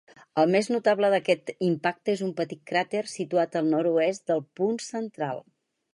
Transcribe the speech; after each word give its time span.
El 0.43 0.47
més 0.53 0.69
notable 0.75 1.11
d'aquests 1.13 1.65
impactes 1.67 2.15
és 2.17 2.25
un 2.29 2.33
petit 2.41 2.63
cràter 2.71 3.03
situat 3.13 3.61
al 3.61 3.69
nord-oest 3.77 4.29
del 4.33 4.43
punt 4.61 4.85
central. 4.87 5.45